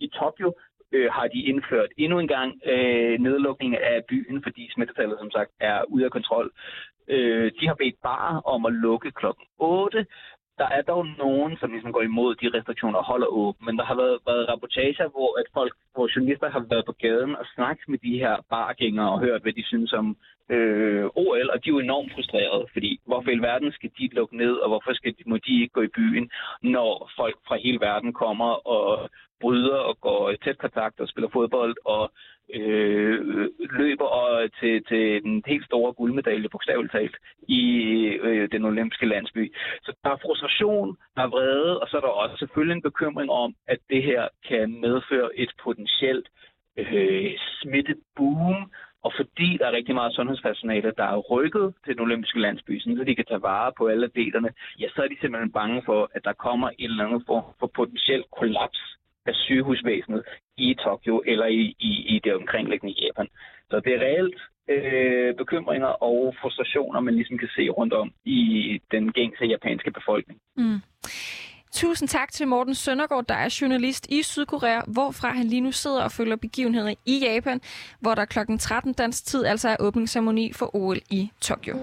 i 0.00 0.08
Tokyo, 0.08 0.54
øh, 0.94 1.08
har 1.12 1.26
de 1.34 1.40
indført 1.50 1.90
endnu 1.96 2.18
en 2.18 2.28
gang 2.28 2.50
øh, 2.72 3.14
nedlukning 3.26 3.72
af 3.76 4.04
byen, 4.08 4.42
fordi 4.42 4.62
smittetallet 4.74 5.18
som 5.18 5.30
sagt 5.30 5.50
er 5.60 5.78
ude 5.88 6.04
af 6.04 6.10
kontrol. 6.10 6.50
Øh, 7.08 7.52
de 7.60 7.66
har 7.66 7.74
bedt 7.74 7.98
bare 8.02 8.42
om 8.54 8.66
at 8.66 8.72
lukke 8.72 9.10
klokken 9.10 9.46
8. 9.58 10.06
Der 10.58 10.68
er 10.76 10.82
dog 10.82 11.06
nogen, 11.06 11.56
som 11.56 11.70
ligesom 11.70 11.92
går 11.92 12.02
imod 12.02 12.34
de 12.34 12.50
restriktioner 12.56 12.98
og 12.98 13.04
holder 13.04 13.26
åben, 13.26 13.66
men 13.66 13.76
der 13.78 13.84
har 13.84 13.96
været, 14.02 14.18
været 14.26 14.48
rapportager, 14.48 15.08
hvor 15.08 15.30
at 15.40 15.46
folk, 15.54 15.74
hvor 15.94 16.06
journalister 16.16 16.50
har 16.50 16.64
været 16.70 16.84
på 16.86 16.92
gaden 16.92 17.36
og 17.36 17.46
snakket 17.54 17.88
med 17.88 17.98
de 17.98 18.18
her 18.18 18.36
bargængere 18.50 19.10
og 19.12 19.20
hørt, 19.20 19.42
hvad 19.42 19.52
de 19.52 19.64
synes 19.64 19.92
om 19.92 20.16
øh, 20.50 21.04
OL, 21.14 21.50
og 21.52 21.64
de 21.64 21.68
er 21.68 21.74
jo 21.76 21.78
enormt 21.78 22.12
frustrerede, 22.12 22.66
fordi 22.72 23.00
hvorfor 23.06 23.30
i 23.30 23.38
verden 23.38 23.72
skal 23.72 23.90
de 23.98 24.08
lukke 24.12 24.36
ned, 24.36 24.52
og 24.52 24.68
hvorfor 24.68 24.92
skal 24.94 25.14
de, 25.18 25.22
må 25.26 25.36
de 25.36 25.62
ikke 25.62 25.72
gå 25.72 25.82
i 25.82 25.94
byen, 25.96 26.30
når 26.62 27.10
folk 27.16 27.36
fra 27.46 27.56
hele 27.56 27.80
verden 27.80 28.12
kommer 28.12 28.68
og 28.76 29.10
bryder 29.40 29.76
og 29.76 30.00
går 30.00 30.30
i 30.30 30.36
tæt 30.36 30.58
kontakt 30.58 31.00
og 31.00 31.08
spiller 31.08 31.30
fodbold 31.32 31.76
og 31.84 32.12
øh, 32.54 33.48
til, 34.60 34.84
til 34.84 35.22
den 35.22 35.42
helt 35.46 35.64
store 35.64 35.92
guldmedalje, 35.92 36.48
bogstaveligt 36.48 36.92
talt, 36.92 37.16
i 37.48 37.64
øh, 38.26 38.48
den 38.52 38.64
olympiske 38.64 39.06
landsby. 39.06 39.54
Så 39.82 39.90
der 40.04 40.10
er 40.10 40.22
frustration, 40.24 40.96
der 41.16 41.22
er 41.22 41.32
vrede, 41.34 41.80
og 41.80 41.88
så 41.88 41.96
er 41.96 42.00
der 42.00 42.08
også 42.08 42.36
selvfølgelig 42.38 42.74
en 42.76 42.88
bekymring 42.90 43.30
om, 43.30 43.54
at 43.66 43.78
det 43.90 44.02
her 44.02 44.28
kan 44.48 44.80
medføre 44.80 45.28
et 45.38 45.52
potentielt 45.64 46.28
øh, 46.78 47.32
smitteboom, 47.60 48.70
og 49.04 49.12
fordi 49.16 49.56
der 49.58 49.66
er 49.66 49.76
rigtig 49.78 49.94
meget 49.94 50.14
sundhedspersonale, 50.14 50.92
der 50.96 51.04
er 51.04 51.16
rykket 51.16 51.74
til 51.84 51.94
den 51.94 52.02
olympiske 52.02 52.40
landsby, 52.40 52.80
så 52.80 53.04
de 53.06 53.14
kan 53.14 53.24
tage 53.28 53.42
vare 53.42 53.72
på 53.78 53.86
alle 53.86 54.08
delerne, 54.14 54.50
ja, 54.80 54.86
så 54.94 55.02
er 55.02 55.08
de 55.08 55.20
simpelthen 55.20 55.52
bange 55.52 55.82
for, 55.84 56.10
at 56.14 56.24
der 56.24 56.32
kommer 56.32 56.68
en 56.68 56.90
eller 56.90 57.04
anden 57.04 57.24
form 57.26 57.44
for 57.60 57.66
potentiel 57.66 58.24
kollaps 58.38 58.80
af 59.26 59.34
sygehusvæsenet 59.34 60.22
i 60.56 60.74
Tokyo 60.74 61.22
eller 61.26 61.46
i, 61.46 61.62
i, 61.78 61.92
i 62.14 62.20
det 62.24 62.34
omkringliggende 62.34 62.94
Japan. 63.02 63.28
Så 63.70 63.80
det 63.80 63.94
er 63.94 64.00
reelt 64.00 64.40
øh, 64.68 65.34
bekymringer 65.34 65.86
og 65.86 66.34
frustrationer, 66.40 67.00
man 67.00 67.14
ligesom 67.14 67.38
kan 67.38 67.48
se 67.56 67.68
rundt 67.68 67.92
om 67.92 68.12
i 68.24 68.40
den 68.90 69.12
gængse 69.12 69.44
japanske 69.44 69.90
befolkning. 69.90 70.40
Mm. 70.56 70.80
Tusind 71.74 72.08
tak 72.08 72.32
til 72.32 72.48
Morten 72.48 72.74
Søndergaard, 72.74 73.24
der 73.24 73.34
er 73.34 73.58
journalist 73.60 74.06
i 74.10 74.22
Sydkorea, 74.22 74.80
hvorfra 74.86 75.32
han 75.32 75.46
lige 75.46 75.60
nu 75.60 75.72
sidder 75.72 76.02
og 76.02 76.12
følger 76.12 76.36
begivenheder 76.36 76.94
i 77.06 77.18
Japan, 77.18 77.60
hvor 78.00 78.14
der 78.14 78.24
klokken 78.24 78.58
13 78.58 78.92
dansk 78.92 79.26
tid 79.26 79.44
altså 79.44 79.68
er 79.68 79.76
åbningsceremoni 79.80 80.52
for 80.52 80.76
OL 80.76 81.00
i 81.10 81.30
Tokyo. 81.40 81.76